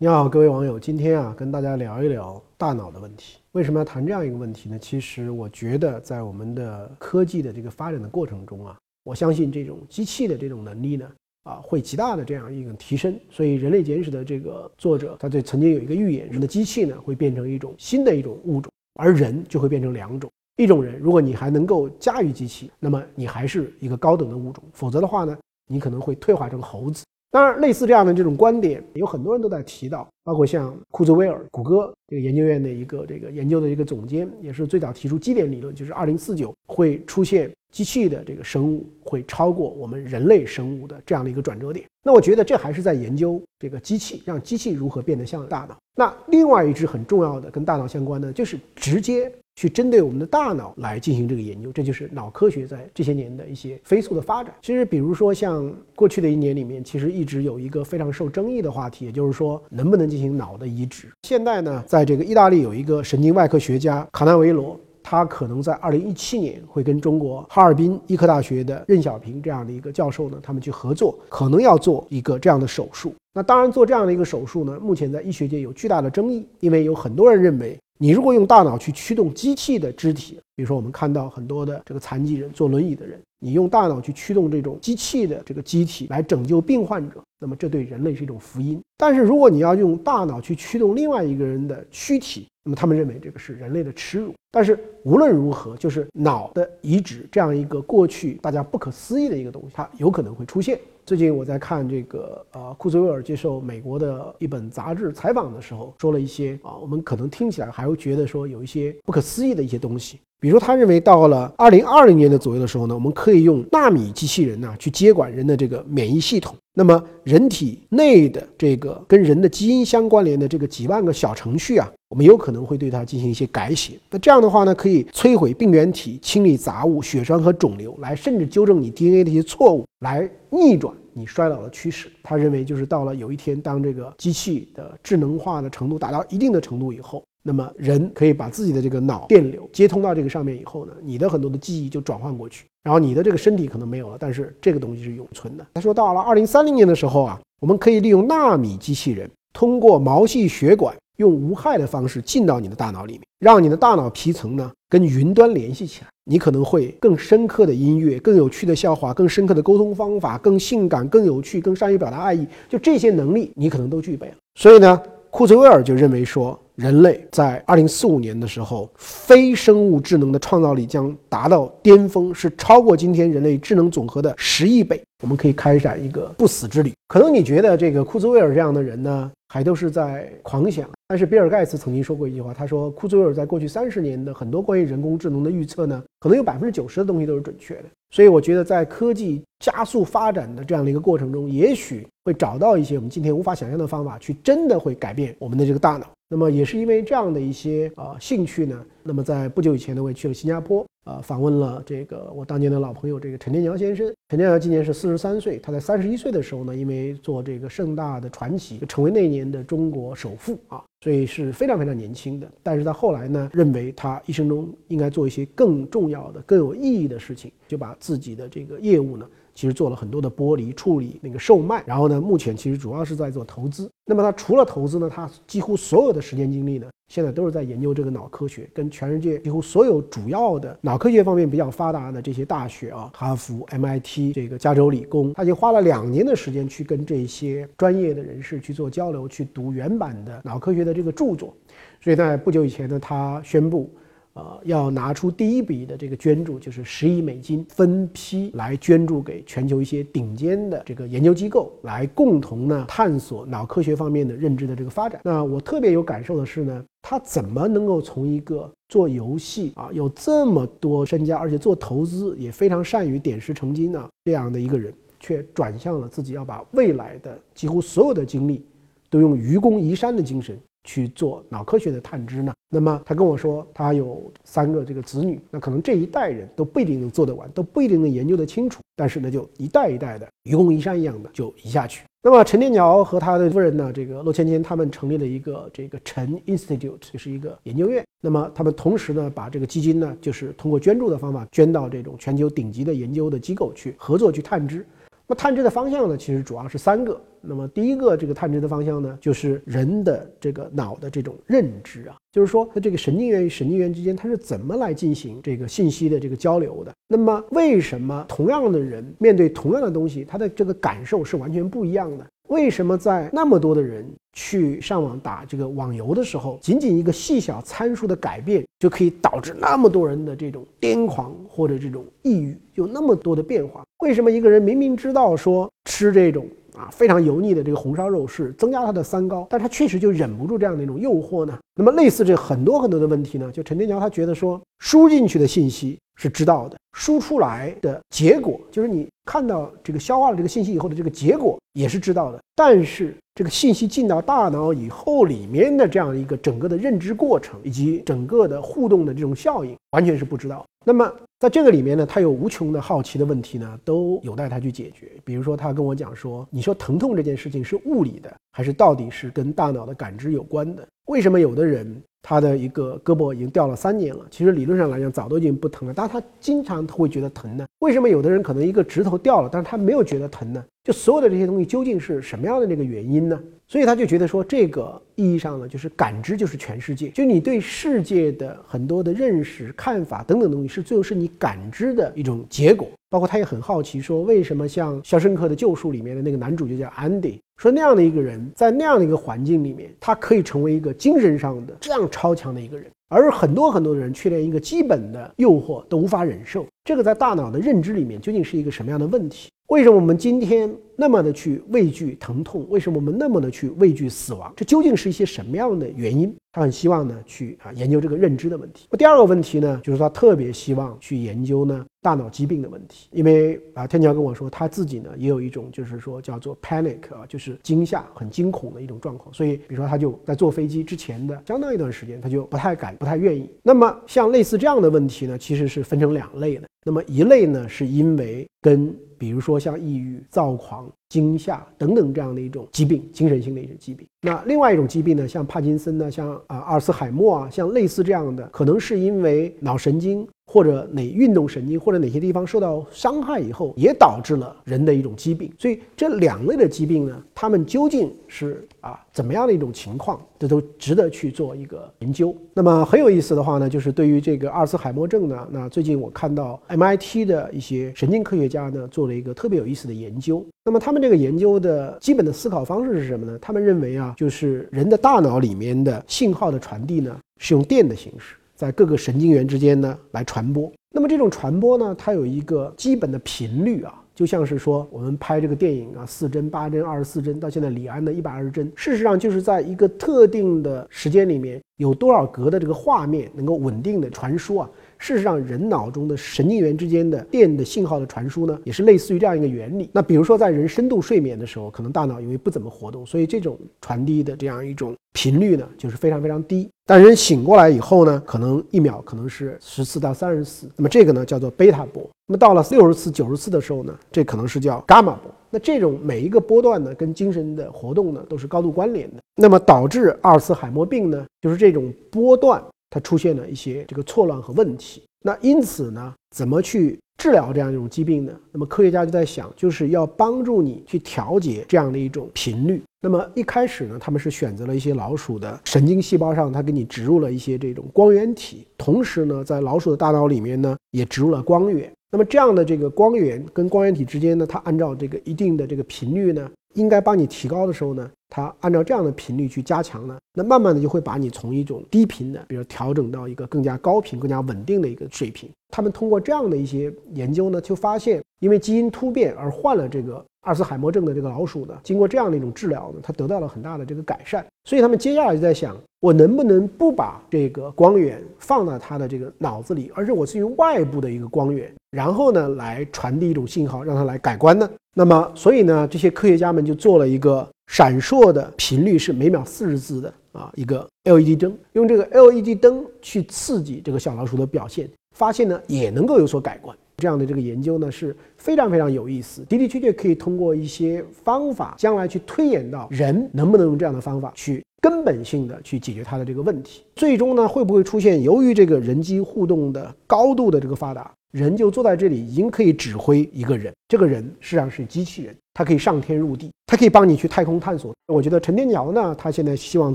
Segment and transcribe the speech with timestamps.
[0.00, 3.38] 你好，各位网友，今天啊，跟大家聊一聊大脑的问题。
[3.50, 4.78] 为什么要谈这样一个问题呢？
[4.78, 11.10] 其实我觉得，在我们的科技的这个发展的过程中啊，我相信这种机器的这种能力呢，
[11.42, 13.18] 啊，会极大的这样一个提升。
[13.28, 20.30] 所以，《人类简史》的这个作者，他就曾经有一个预言：人的机器呢，会变成一种新的一种物种，而人就会变成两种。
[20.58, 25.36] 一种人，如果你还能够驾驭机器，那么你还是一个高等的物种；否则的话呢，
[25.66, 27.04] 你可能会退化成猴子。
[27.30, 41.84] 当然，类似这样的这种观点，有很多人都在提到，包括像库兹韦尔，谷歌这个研究院的一个这个研究的一个总监，也是最早提出基点理论，就是二零四九会出现机器的这个生物会超过我们人类生物的这样的一个转折点。
[42.02, 45.76] 那我觉得这还是在研究这个机器，让机器如何变得像大脑。
[45.94, 49.30] 那另外一支很重要的跟大脑相关的，就是直接。
[49.58, 54.54] 去针对我们的大脑来进行这个研究，这就是脑科学在这些年的一些飞速的发展。
[54.62, 61.08] 其实，比如说像过去的一年里面，其实一直有一个非常受争议的话题，也就是说能不能进行脑的移植。
[61.24, 73.12] 现在呢，在这个意大利有一个神经外科学家卡纳维罗，他可能在二零一七年会跟中国哈尔滨医科大学的任小平这样的一个教授呢，他们去合作，可能要做一个这样的手术。
[73.34, 77.76] 那当然，做这样的一个手术呢，目前在医学界有巨大的争议，因为有很多人认为。
[78.00, 88.80] 你如果用大脑去驱动机器的肢体，比如说我们看到很多的这个残疾人坐轮椅的人，你用大脑去驱动这种机器的这个机体来拯救病患者，那么这对人类是一种福音。
[88.96, 94.34] 但是如果你要用大脑去驱动另外一个人的躯体，那么他们认为这个是人类的耻辱。
[94.50, 100.78] 但是无论如何，就是脑的移植这样一个过去大家不可思议的一个东西，它有可能会出现。
[101.04, 110.18] 最近我在看这个呃库兹韦尔接受美国的一本杂志采访的时候，说了一些啊，我们可能听起来还会觉得说有一些不可思议的一些东西。
[110.40, 116.54] 比如他认为到了二零二零年的左右的时候呢，我们可以用纳米机器人呢去接管人的这个免疫系统。
[116.78, 123.94] 那么人体内的这个跟人的基因相关联的这个几万个小程序啊，我们有可能会对它进行一些改写。
[124.12, 130.94] 那这样的话呢，可以摧毁病原体、清理杂物、血栓和肿瘤，来甚至纠正你 DNA 的一些错误，来逆转。
[131.14, 145.66] 你衰老的趋势，他认为就是到了有一天，当这个机器的智能化的程度达到一定的程度以后，那么人可以把自己的这个脑电流接通到这个上面以后呢，你的很多的记忆就转换过去，然后你的这个身体可能没有了，但是这个东西是永存的。
[145.74, 150.94] 他说到了二零三零年的时候啊，我们可以利用纳米机器人通过毛细血管。
[151.18, 164.34] 用无害的方式进到你的大脑里面，让你的大脑皮层呢跟云端联系起来，你可能会更深刻的音乐、更有趣的笑话、更深刻的沟通方法、更性感、更有趣、更善于表达爱意，就这些能力你可能都具备了。
[164.54, 166.56] 所以呢，库兹韦尔就认为说。
[166.78, 175.02] 人类在二零四五年的时候，非生物智能的创造力将达到巅峰，是超过今天人类智能总和的十亿倍。
[175.24, 176.92] 我们可以开展一个不死之旅。
[177.08, 180.88] 可能你觉得这个库兹韦尔这样的人呢，还都是在狂想。
[181.08, 187.86] 但是比尔盖茨曾经说过一句话，他说库兹韦尔在过去三十年的很多关于人工智能的预测呢，可能有百分之九十的东西都是准确的。
[188.12, 196.06] 所以我觉得在科技加速发展的这样的一个过程中，也许会找到一些我们今天无法想象的方法，去真的会改变我们的这个大脑。
[196.30, 204.12] 那么也是因为这样的一些啊兴趣呢，那么在不久以前呢，我也去了新加坡，啊，访问了这个我当年的老朋友这个陈天桥先生。
[204.28, 212.46] 陈天桥今年是四十三岁，他在三十一岁的时候呢，因为做这个盛大的传奇，成为那年的中国首富啊，所以是非常非常年轻的。
[212.62, 219.26] 但是他后来呢，认为他一生中应该做一些更重要的、更有意义的事情，就把自己的这个业务呢。
[219.58, 223.90] 其实做了很多的剥离处理，那个售卖，然后呢，目前其实主要是在做投资。
[224.06, 241.52] 那么他除了投资呢，他几乎所有的时间精力呢，现在都是在研究这个脑科学，跟全世界几乎所有主要的脑科学方面比较发达的这些大学啊，哈佛、MIT、这个加州理工，他已经花了两年的时间去跟这些专业的人士去做交流，去读原版的脑科学的这个著作。
[242.00, 243.92] 所以在不久以前呢，他宣布。
[244.38, 255.20] 呃，要拿出第一笔的这个捐助，就是十亿美金，分批来捐助给全球一些顶尖的这个研究机构，来共同呢探索脑科学方面的认知的这个发展。
[255.24, 268.64] 那我特别有感受的是呢，他怎么能够从一个做游戏啊有这么多身家，而且做投资也非常善于点石成金呢这样的一个人，却转向了自己要把未来的几乎所有的精力，
[269.10, 270.56] 都用愚公移山的精神。
[270.88, 272.50] 去做脑科学的探知呢？
[272.70, 278.80] 那么他跟我说，他有三个这个子女，那可能这一代人都不一定能做得完，都不一定能研究得清楚。
[278.96, 282.04] 但是呢，就一代一代的愚公移山一样的就移下去。
[282.22, 288.02] 那么陈天桥和他的夫人呢，这个骆芊芊，他们成立了一个这个陈 Institute，就是一个研究院。
[288.22, 294.86] 那么他们同时呢，把这个基金呢，就是通过捐助的方法捐到这种全球顶级的研究的机构去合作去探知。
[295.26, 297.20] 那探知的方向呢，其实主要是三个。
[297.40, 306.92] 那么第一个这个探知的方向呢，就是人的这个脑的这种认知啊，就是说它这个神经元与神经元之间它是怎么来进行这个信息的这个交流的。
[307.08, 312.26] 那么为什么同样的人面对同样的东西，他的这个感受是完全不一样的？
[312.48, 323.84] 为什么在那么多的人去上网打这个网游的时候，仅仅一个细小参数的改变就可以导致那么多人的这种癫狂或者这种抑郁，有那么多的变化？
[323.98, 326.46] 为什么一个人明明知道说吃这种
[326.78, 331.58] 啊非常油腻的这个红烧肉是增加他的三高，但他确实就忍不住这样的一种诱惑呢？
[331.74, 339.08] 那么类似这很多很多的问题呢，就陈天桥他觉得说输进去的信息是知道的，输出来的结果就是你。
[339.28, 350.64] 看到这个消化了这个信息以后的这个结果也是知道的，但是这个信息进到大脑以后里面的这样一个整个的认知过程以及整个的互动的这种效应，完全是不知道。
[350.82, 355.12] 那么在这个里面呢，他有无穷的好奇的问题呢，都有待他去解决。
[355.26, 360.88] 比如说，他跟我讲说，你说疼痛这件事情是物理的，还是到底是跟大脑的感知有关的？
[361.08, 362.02] 为什么有的人？
[362.22, 367.66] 他的一个胳膊已经掉了三年了，其实理论上来讲早都已经不疼了，但是他经常会觉得疼呢？
[367.78, 370.62] 为什么有的人可能一个指头掉了，但是他没有觉得疼呢？
[370.84, 373.40] 就所有的这些东西究竟是什么样的那个原因呢？
[373.66, 382.88] 所以他就觉得说，这个意义上呢，就是感知就是全世界，就你对世界的很多的认识、看法等等东西，是最后是你感知的一种结果。
[383.10, 396.66] 包括他也很好奇，说为什么像《肖申克的救赎》里面的那个男主角叫安迪，说那样的一个人，在那样的一个环境里面，他可以成为一个精神上的这样超强的一个人，而很多很多的人却连一个基本的诱惑都无法忍受。
[396.84, 399.48] 这个在大脑的认知里面究竟是一个什么样的问题？
[399.68, 402.66] 为什么我们今天那么的去畏惧疼痛？
[402.70, 404.50] 为什么我们那么的去畏惧死亡？
[404.56, 406.34] 这究竟是一些什么样的原因？
[406.52, 408.88] 他很希望呢去啊研究这个认知的问题。
[408.96, 413.10] 第二个问题呢，就是他特别希望去研究呢大脑疾病的问题。
[413.12, 419.32] 因为啊，天桥跟我说他自己呢也有一种就是说叫做 panic 啊，就是惊吓、很惊恐的一种状况。
[419.34, 423.50] 所以，比如说他就在坐飞机之前的相当一段时间，他就不太敢、不太愿意。
[423.62, 426.66] 那么像类似这样的问题呢，其实是分成两类的。
[426.88, 434.06] 那么一类呢，是因为跟比如说像抑郁、躁狂、惊吓等等这样的一种疾病，精神性的一种疾病。
[434.22, 440.26] 那另外一种疾病呢，像帕金森呢，像啊阿尔茨海默啊，像类似这样的，可能是因为脑神经。
[440.50, 445.52] 或者哪运动神经或者哪些地方受到伤害以后，也导致了人的一种疾病。
[445.58, 452.34] 所以这两类的疾病呢，它们究竟是啊怎么样的一种情况，这都值得去做一个研究。
[452.54, 460.42] 那么很有意思的话呢，就是对于这个阿尔茨海默症呢，那最近我看到 MIT 的一些神经科学家呢做了一个特别有意思的研究。
[460.68, 463.38] 那么他们这个研究的基本的思考方式是什么呢？
[463.40, 468.34] 他们认为啊，就是人的大脑里面的信号的传递呢，是用电的形式。
[468.54, 484.68] 在各个神经元之间呢来传播，那么这种传播呢，它有一个基本的频率啊，就像是说我们拍这个电影啊，四帧、八帧、二十四帧，到现在李安的一百二十帧，事实上就是在一个特定的时间里面，有多少格的这个画面能够稳定的传输啊。
[484.98, 489.88] 事实上，人脑中的神经元之间的电的信号的传输呢，也是类似于这样一个原理。
[489.92, 496.68] 那比如说，在人深度睡眠的时候，可能大脑因为不怎么活动，所以这种传递的这样一种频率呢，就是非常非常低。
[496.84, 500.68] 但人醒过来以后呢，可能一秒可能是十次到三十次。
[500.76, 502.08] 那么这个呢，叫做贝塔波。
[502.26, 505.30] 那么到了六十次、九十次的时候呢，这可能是叫伽马波。
[505.50, 509.22] 那这种每一个波段呢，跟精神的活动呢，都是高度关联的。
[509.36, 512.62] 那么导致阿尔茨海默病呢，就是这种波段。
[512.90, 518.32] 它出现了一些这个错乱和问题，那因此呢，怎么去治疗这样一种疾病呢？
[518.52, 522.82] 那么科学家就在想，就是要帮助你去调节这样的一种频率。
[523.00, 531.90] 那么一开始呢，他们是选择了一些老鼠的神经细胞上，它给你植入了一些这种光源体，同时呢，在老鼠的大脑里面呢，也植入了光源。
[532.10, 538.10] 那么这样的这个光源跟光源体之间呢，它按照这个一定的这个频率呢，应该帮你提高的时候呢。
[538.30, 545.48] 它按照这样的频率去加强呢，那慢慢的就会把你从一种低频的，比如调整到一个更加高频、更加稳定的一个水平。
[545.70, 554.44] 他们通过这样的一些研究呢，就发现，因为基因突变而患了这个阿尔茨海默症的这个老鼠呢，经过这样的一种治疗呢，它得到了很大的这个改善。
[554.64, 564.68] 所以他们接下来就在想，我能不能不把这个光源放到它的这个脑子里，而是我是用外部的一个光源，然后呢来传递一种信号，让它来改观呢？
[564.98, 567.48] 那么，所以呢，这些科学家们就做了一个。
[567.70, 576.74] 闪烁的频率是每秒四十次的啊，一个 LED 灯，用这个 LED 灯去刺激这个小老鼠的表现，发现呢也能够有所改观。
[576.96, 586.82] 这样的这个研究呢是非常非常有意思，的的确确可以通过一些方法，将来去推演到人能不能用这样的方法去根本性的去解决它的这个问题。
[586.96, 593.72] 最终呢会不会出现由于这个人机互动的高度的这个发达，人就坐在这里，已经可以指挥一个人。
[593.86, 597.94] 这个人实际上是机器人，它可以上天入地，它可以帮你去太空探索。
[598.06, 599.94] 我觉得陈天桥呢，他现在希望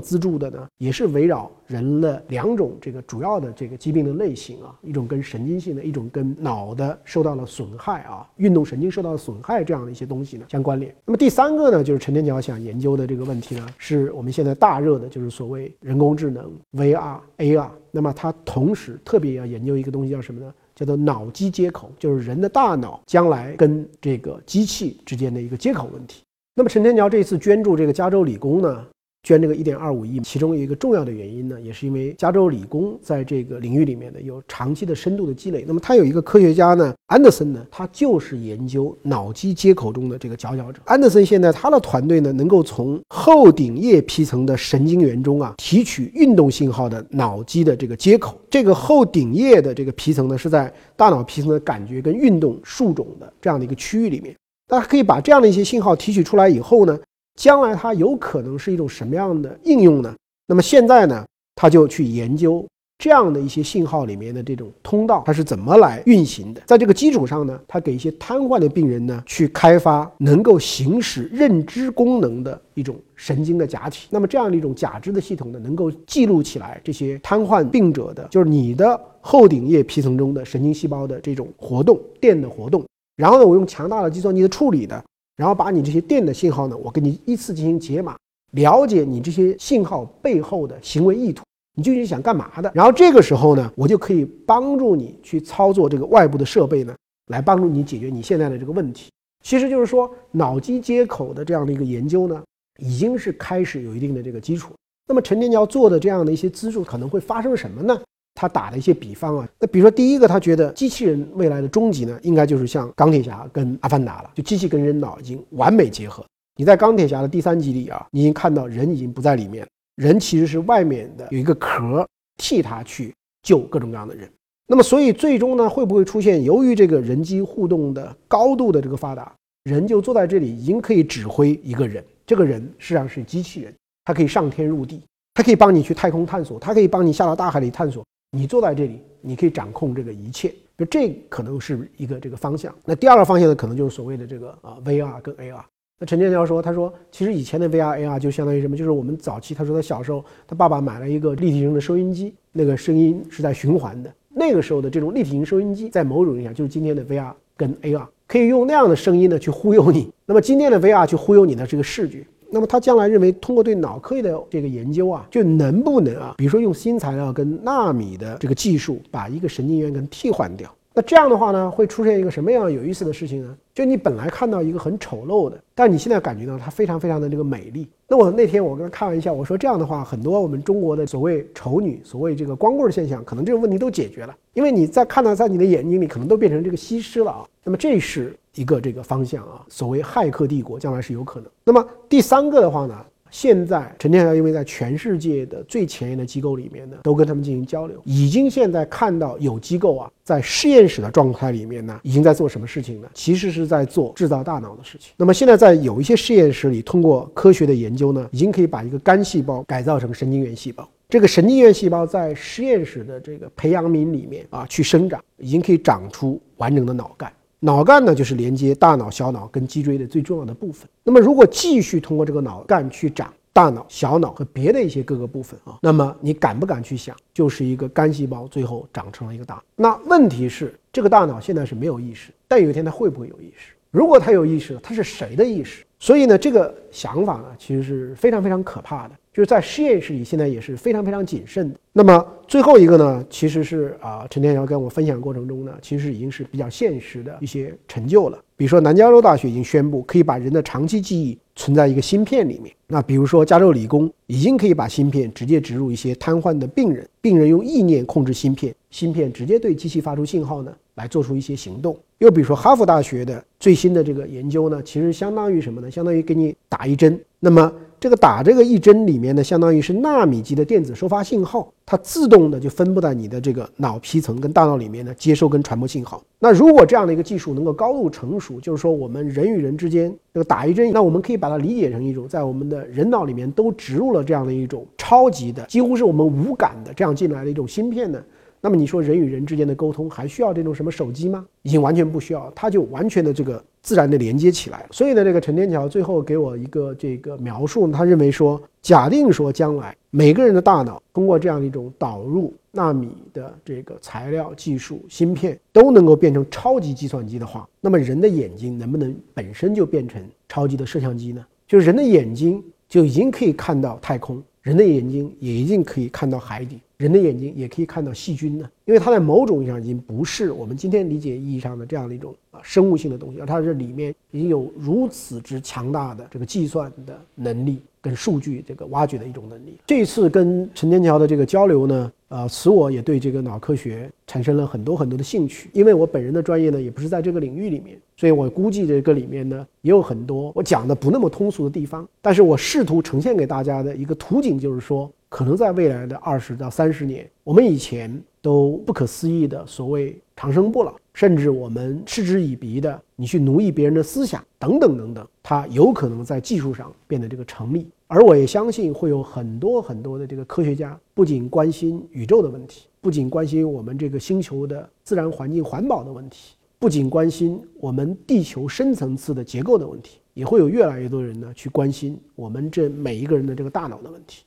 [0.00, 10.94] 资助的呢，也是围绕人的两种这个主要的这个疾病的类型啊，一种跟神经性的，一种跟脑的受到了损害啊，运动神经受到了损害这样的一些东西呢相关联。
[11.04, 17.70] 那么第三个呢，就是陈天桥想研究的这个问题呢，是我们现在大热的，就是所谓人工智能 VR、AR。
[17.90, 20.52] 那么他同时特别要研究一个东西，叫什么呢？
[20.74, 26.22] 叫做脑机接口，就是人的大脑将来跟这个机器之间的一个接口问题。
[26.54, 28.86] 那么陈天桥这次捐助这个加州理工呢？
[29.24, 35.64] 捐这个一点二五亿，其中有一个重要的原因呢，也是因为加州理工在这个领域里面呢有长期的深度的积累。
[35.66, 40.78] 那么他有一个科学家呢，安德森呢，他就是研究脑机接口中的这个佼佼者。
[40.84, 48.38] 安德森现在他的团队呢，能够从后顶叶皮层的神经元中啊提取运动信号的脑机的这个接口。
[48.50, 54.36] 这个后顶叶的这个皮层呢，是在大脑皮层的感觉跟运动树种的这样的一个区域里面。
[54.68, 56.98] 大家可以把这样的一些信号提取出来以后呢。
[57.34, 60.14] 将来它有可能是一种什么样的应用呢？
[60.46, 61.24] 那么现在呢，
[61.56, 62.64] 他就去研究
[62.98, 66.62] 这样的一些信号里面的这种通道，它是怎么来运行的。
[66.64, 74.06] 在这个基础上呢，他给一些瘫痪的病人呢，去开发能够行使认知功能的一种神经的假体。
[74.10, 82.84] 那么这样的一种假肢的系统呢，能够记录起来这些瘫痪病者的，就是你的后顶叶皮层中的神经细胞的这种活动、电的活动。
[83.16, 85.02] 然后呢，我用强大的计算机的处理的。
[85.36, 88.16] 然后把你这些电的信号呢，我给你依次进行解码，
[88.52, 91.42] 了解你这些信号背后的行为意图，
[91.76, 92.70] 你究竟想干嘛的？
[92.74, 96.94] 然后这个时候呢，我就可以帮助你去操作这个外部的设备呢，
[97.26, 99.10] 来帮助你解决你现在的这个问题。
[99.42, 102.42] 其实就是说，脑机接口的这样的一个研究呢，
[102.78, 104.72] 已经是开始有一定的这个基础。
[105.06, 108.00] 那么陈天桥做的这样的一些资助，可能会发生什么呢？
[108.34, 116.24] 他打了一些比方啊，那比如说第一个，他觉得机器人未来的终极呢，应该就是像钢铁侠跟阿凡达了，就机器跟人脑已经完美结合。
[116.56, 124.28] 你在钢铁侠的第三集里啊，你已经看到人已经不在里面，人其实是外面的有一个壳替他去救各种各样的人。
[124.66, 129.32] 那么所以最终呢，会不会出现由于这个人机互动的高度的这个发达，
[129.64, 133.72] 人就坐在这里已经可以指挥一个人，这个人实际上是机器人，
[134.04, 135.02] 他可以上天入地，
[135.34, 138.04] 他可以帮你去太空探索，他可以帮你下到大海里探索。
[138.34, 142.74] 你坐在这里，你可以掌控这个一切，就这可能是一个这个方向。
[142.84, 145.62] 那第二个方向呢，可能就是所谓的这个啊 VR 跟 AR。
[145.98, 148.76] 那陈建桥说，他说其实以前的 VR AR 就相当于什么？
[148.76, 154.12] 就是我们早期他说他小时候，他爸爸买了一个立体声的收音机，那个声音是在循环的。
[154.28, 160.12] 那个时候的这种立体声收音机，在某种意义上就是今天的 VR 跟 AR，可以用那样的声音呢去忽悠你。
[160.26, 162.24] 那么今天的 VR 去忽悠你的这个视觉。
[162.54, 170.72] 那么他将来认为，通过对脑科学的这个研究啊，就能不能啊，比如说用新材料跟纳米的这个技术，把一个神经元给替换掉。
[170.96, 173.56] 那这样的话呢，会出现一个什么样有意思的事情呢？
[173.74, 177.88] 就你本来看到一个很丑陋的，但你现在感觉到它非常非常的这个美丽。
[178.06, 187.44] 那我那天我跟他开玩笑，我说这样的话，很多我们中国的所谓丑女、所谓这个光棍现象，可能这种问题都解决了，因为你在看到在你的眼睛里，可能都变成这个西施了啊。
[187.64, 191.50] 那么这是一个这个方向啊，所谓骇客帝国将来是有可能。
[191.64, 193.04] 那么第三个的话呢？
[193.34, 203.08] 现在陈天桥因为在全世界的最前沿的机构里面呢，都跟他们进行交流，已经现在看到有机构啊，在实验室的状态里面呢，已经在做什么事情呢？
[203.12, 205.12] 其实是在做制造大脑的事情。
[205.16, 210.88] 那么现在在有一些实验室里，通过科学的研究呢，已经可以把一个肝细胞改造成神经元细胞。
[211.08, 217.32] 这个神经元细胞在实验室的这个培养皿里面啊去生长，已经可以长出完整的脑干。
[217.64, 220.86] 脑干呢，就是连接大脑、小脑跟脊椎的最重要的部分。
[221.02, 229.62] 那么，如果继续通过这个脑干去长大脑、小脑和别的一些各个部分啊，那么你敢不敢去想，就是一个干细胞最后长成了一个大脑？
[229.76, 233.72] 那问题是，这个大脑现在是没有意识，但有一天它会不会有意识？
[233.90, 235.86] 如果它有意识，它是谁的意识？
[235.98, 239.14] 所以呢，这个想法呢，其实是非常非常可怕的。
[239.34, 241.78] 就是在实验室里，现在也是非常非常谨慎的。
[241.92, 248.38] 那么最后一个呢，其实是啊，陈天瑶跟我分享过程中呢，其实已经是比较现实的一些成就了。
[248.56, 252.72] 比如说，南加州大学已经宣布可以把人的长期记忆存在一个芯片里面。
[252.86, 261.98] 那比如说，加州理工已经可以把芯片直接植入一些瘫痪的病人，病人用意念控制芯片，芯片直接对机器发出信号呢，来做出一些行动。
[262.18, 265.90] 又比如说，哈佛大学的最新的这个研究呢，其实相当于什么呢？
[265.90, 267.72] 相当于给你打一针，那么。
[268.04, 276.22] 这个打这个一针里面呢，相当于是纳米级的电子收发信号，它自动的就分布在你的这个脑皮层跟大脑里面呢，接收跟传播信号。
[276.38, 288.22] 那如果这样的一个技术能够高度成熟，就是说我们人与人之间这个打一针，那我们可以把它理解成一种在我们的人脑里面都植入了这样的一种超级的，几乎是我们无感的这样进来的一种芯片呢。
[288.60, 291.46] 那么你说人与人之间的沟通还需要这种什么手机吗？
[291.62, 294.84] 已经完全不需要，它就完全的这个自然的连接起来。
[294.90, 311.46] 所以呢，这个陈天桥最后给我一个这个描述，他认为说，假定说将来每个人的大脑通过这样一种导入纳米的这个材料技术芯片都能够变成超级计算机的话，那么人的眼睛能不能本身就变成超级的摄像机呢？
[311.68, 314.42] 就是人的眼睛就已经可以看到太空。
[314.64, 327.78] 人的眼睛也一定可以看到海底，人的眼睛也可以看到细菌呢，因为它在某种意义上已经不是我们今天理解意义上的这样的一种啊生物性的东西，而它这里面已经有如此之强大的这个计算的能力。
[328.04, 329.78] 跟数据这个挖掘的一种能力。
[329.86, 335.70] 这次跟陈天桥的这个交流呢，呃，使我也对这个脑科学产生了很多很多的兴趣。
[335.72, 342.04] 因为我本人的专业呢，也不是在这个领域里面，所以我估计这个里面呢，也有很多我讲的不那么通俗的地方。
[342.20, 350.92] 但是我试图呈现给大家的一个图景，就是说，可能在未来的二十到三十年，我们以前都不可思议的所谓长生不老。
[351.12, 357.86] 甚至我们嗤之以鼻的，你去奴役别人的思想等等等等，它有可能在技术上变得这个成立。
[358.06, 374.42] 而我也相信会有很多很多的这个科学家，不仅关心宇宙的问题，不仅关心我们这个星球的自然环境环保的问题，不仅关心我们地球深层次的结构的问题，也会有越来越多人呢去关心我们这每一个人的这个大脑的问题。